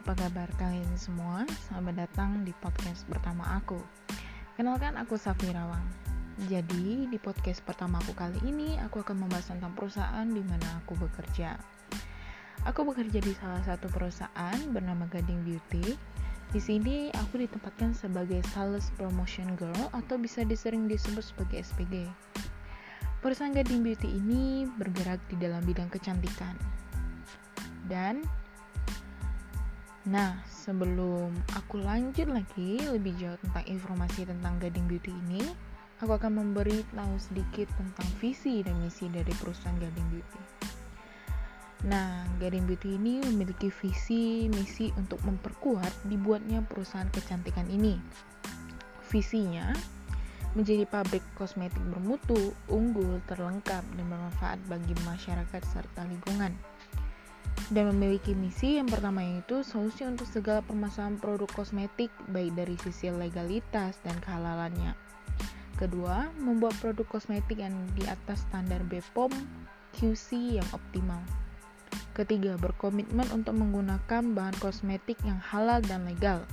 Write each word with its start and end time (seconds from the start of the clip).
apa 0.00 0.16
kabar 0.16 0.48
kalian 0.56 0.96
semua? 0.96 1.44
Selamat 1.68 2.08
datang 2.08 2.40
di 2.40 2.56
podcast 2.56 3.04
pertama 3.04 3.44
aku. 3.60 3.76
Kenalkan 4.56 4.96
aku 4.96 5.20
Safirawang. 5.20 5.84
Jadi, 6.48 7.04
di 7.04 7.20
podcast 7.20 7.60
pertama 7.60 8.00
aku 8.00 8.16
kali 8.16 8.40
ini, 8.48 8.80
aku 8.80 9.04
akan 9.04 9.20
membahas 9.28 9.52
tentang 9.52 9.76
perusahaan 9.76 10.24
di 10.24 10.40
mana 10.40 10.80
aku 10.80 10.96
bekerja. 10.96 11.60
Aku 12.64 12.88
bekerja 12.88 13.20
di 13.20 13.36
salah 13.36 13.60
satu 13.60 13.92
perusahaan 13.92 14.56
bernama 14.72 15.04
Gading 15.04 15.44
Beauty. 15.44 15.92
Di 16.48 16.60
sini, 16.64 17.12
aku 17.12 17.36
ditempatkan 17.44 17.92
sebagai 17.92 18.40
Sales 18.56 18.88
Promotion 18.96 19.52
Girl 19.60 19.92
atau 19.92 20.16
bisa 20.16 20.48
disering 20.48 20.88
disebut 20.88 21.28
sebagai 21.28 21.60
SPG. 21.60 22.08
Perusahaan 23.20 23.52
Gading 23.52 23.84
Beauty 23.84 24.16
ini 24.16 24.64
bergerak 24.64 25.20
di 25.28 25.36
dalam 25.36 25.60
bidang 25.60 25.92
kecantikan. 25.92 26.56
Dan 27.84 28.39
Nah, 30.08 30.40
sebelum 30.48 31.28
aku 31.52 31.76
lanjut 31.76 32.24
lagi 32.32 32.80
lebih 32.88 33.12
jauh 33.20 33.36
tentang 33.44 33.68
informasi 33.68 34.24
tentang 34.24 34.56
Gading 34.56 34.88
Beauty 34.88 35.12
ini, 35.12 35.44
aku 36.00 36.16
akan 36.16 36.40
memberi 36.40 36.80
tahu 36.96 37.20
sedikit 37.20 37.68
tentang 37.76 38.08
visi 38.16 38.64
dan 38.64 38.80
misi 38.80 39.12
dari 39.12 39.28
perusahaan 39.36 39.76
Gading 39.76 40.08
Beauty. 40.08 40.40
Nah, 41.84 42.24
Gading 42.40 42.64
Beauty 42.64 42.96
ini 42.96 43.20
memiliki 43.28 43.68
visi 43.68 44.48
misi 44.48 44.88
untuk 44.96 45.20
memperkuat 45.20 46.08
dibuatnya 46.08 46.64
perusahaan 46.64 47.12
kecantikan 47.12 47.68
ini. 47.68 48.00
Visinya 49.12 49.68
menjadi 50.56 50.88
pabrik 50.88 51.22
kosmetik 51.36 51.84
bermutu, 51.92 52.56
unggul, 52.72 53.20
terlengkap, 53.28 53.84
dan 53.84 54.04
bermanfaat 54.08 54.58
bagi 54.64 54.96
masyarakat 55.04 55.60
serta 55.68 56.08
lingkungan 56.08 56.56
dan 57.68 57.92
memiliki 57.92 58.32
misi 58.32 58.80
yang 58.80 58.88
pertama 58.88 59.20
yaitu 59.20 59.60
solusi 59.60 60.08
untuk 60.08 60.24
segala 60.24 60.64
permasalahan 60.64 61.20
produk 61.20 61.50
kosmetik 61.52 62.08
baik 62.32 62.56
dari 62.56 62.80
sisi 62.80 63.12
legalitas 63.12 64.00
dan 64.00 64.16
kehalalannya. 64.24 64.96
Kedua, 65.76 66.28
membuat 66.36 66.76
produk 66.80 67.08
kosmetik 67.08 67.60
yang 67.60 67.72
di 67.96 68.04
atas 68.04 68.44
standar 68.48 68.84
BPOM 68.88 69.32
QC 69.96 70.60
yang 70.60 70.68
optimal. 70.76 71.24
Ketiga, 72.12 72.60
berkomitmen 72.60 73.24
untuk 73.32 73.56
menggunakan 73.56 74.36
bahan 74.36 74.56
kosmetik 74.60 75.16
yang 75.24 75.40
halal 75.40 75.80
dan 75.80 76.04
legal. 76.04 76.44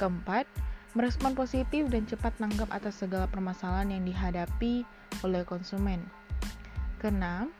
Keempat, 0.00 0.48
merespon 0.96 1.36
positif 1.36 1.84
dan 1.92 2.08
cepat 2.08 2.32
tanggap 2.40 2.72
atas 2.72 2.96
segala 3.04 3.28
permasalahan 3.28 3.92
yang 3.92 4.08
dihadapi 4.08 4.88
oleh 5.20 5.44
konsumen. 5.44 6.00
Keenam, 6.96 7.52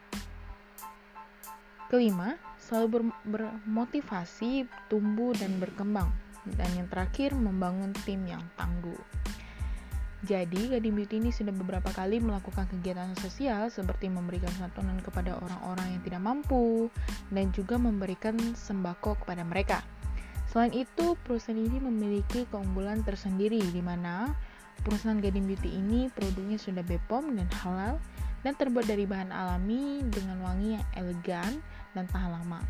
kelima, 1.93 2.41
selalu 2.67 2.87
ber 2.91 3.03
bermotivasi, 3.39 4.67
tumbuh, 4.91 5.31
dan 5.39 5.63
berkembang. 5.63 6.11
Dan 6.47 6.67
yang 6.75 6.91
terakhir, 6.91 7.35
membangun 7.35 7.95
tim 8.03 8.27
yang 8.27 8.43
tangguh. 8.59 8.99
Jadi, 10.27 10.75
Gading 10.75 10.95
Beauty 10.99 11.23
ini 11.23 11.31
sudah 11.31 11.55
beberapa 11.55 11.87
kali 11.95 12.19
melakukan 12.19 12.67
kegiatan 12.67 13.15
sosial 13.23 13.71
seperti 13.71 14.11
memberikan 14.11 14.51
santunan 14.59 14.99
kepada 14.99 15.39
orang-orang 15.39 15.95
yang 15.95 16.03
tidak 16.03 16.23
mampu 16.27 16.91
dan 17.31 17.55
juga 17.55 17.79
memberikan 17.79 18.35
sembako 18.59 19.23
kepada 19.23 19.47
mereka. 19.47 19.87
Selain 20.51 20.75
itu, 20.75 21.15
perusahaan 21.23 21.55
ini 21.55 21.79
memiliki 21.79 22.43
keunggulan 22.51 23.07
tersendiri 23.07 23.63
di 23.71 23.83
mana 23.85 24.35
perusahaan 24.83 25.21
Gading 25.21 25.47
Beauty 25.47 25.79
ini 25.79 26.11
produknya 26.11 26.59
sudah 26.59 26.83
BPOM 26.83 27.39
dan 27.39 27.49
halal 27.63 27.95
dan 28.43 28.55
terbuat 28.55 28.87
dari 28.87 29.07
bahan 29.07 29.31
alami 29.35 30.07
dengan 30.11 30.43
wangi 30.43 30.79
yang 30.79 30.87
elegan 30.95 31.53
dan 31.97 32.05
tahan 32.13 32.37
lama. 32.37 32.61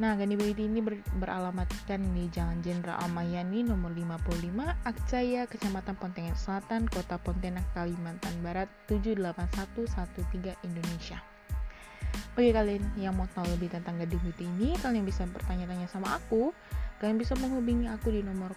Nah, 0.00 0.16
Gani 0.16 0.34
Beauty 0.40 0.66
ini 0.66 0.80
ber 0.80 0.98
beralamatkan 1.20 2.00
di 2.16 2.26
Jalan 2.32 2.64
Jenderal 2.64 2.96
Amayani 3.04 3.60
nomor 3.60 3.92
55, 3.92 4.74
Akcaya, 4.88 5.44
Kecamatan 5.44 5.94
Pontianak 6.00 6.40
Selatan, 6.40 6.88
Kota 6.88 7.20
Pontianak, 7.20 7.68
Kalimantan 7.76 8.34
Barat 8.40 8.72
78113 8.88 10.56
Indonesia. 10.64 11.20
Bagi 12.32 12.50
kalian 12.56 12.82
yang 12.96 13.14
mau 13.14 13.28
tahu 13.36 13.44
lebih 13.52 13.68
tentang 13.68 14.00
Gading 14.00 14.20
Beauty 14.24 14.48
ini, 14.48 14.72
kalian 14.80 15.04
bisa 15.04 15.28
bertanya-tanya 15.28 15.84
sama 15.86 16.16
aku. 16.16 16.56
Kalian 17.02 17.18
bisa 17.18 17.34
menghubungi 17.34 17.90
aku 17.90 18.14
di 18.14 18.22
nomor 18.22 18.54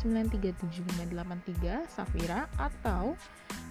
085654937583 0.00 1.92
Safira 1.92 2.48
atau 2.56 3.20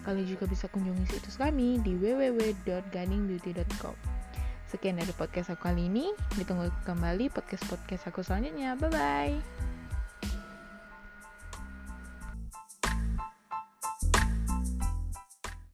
kalian 0.06 0.30
juga 0.30 0.46
bisa 0.46 0.70
kunjungi 0.70 1.09
situs 1.09 1.42
kami 1.42 1.81
di 1.81 1.98
www.gadingbeauty.com. 1.98 3.98
Sekian 4.70 5.02
dari 5.02 5.09
podcast 5.18 5.58
aku 5.58 5.74
kali 5.74 5.90
ini. 5.90 6.14
Ditunggu 6.38 6.70
kembali 6.86 7.34
podcast-podcast 7.34 8.14
aku 8.14 8.22
selanjutnya. 8.22 8.78
Bye-bye. 8.78 9.42